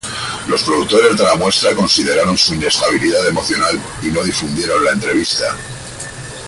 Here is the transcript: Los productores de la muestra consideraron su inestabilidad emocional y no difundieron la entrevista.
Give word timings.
Los 0.47 0.63
productores 0.63 1.15
de 1.15 1.23
la 1.23 1.35
muestra 1.35 1.75
consideraron 1.75 2.35
su 2.35 2.55
inestabilidad 2.55 3.27
emocional 3.27 3.79
y 4.01 4.07
no 4.07 4.23
difundieron 4.23 4.83
la 4.83 4.93
entrevista. 4.93 5.55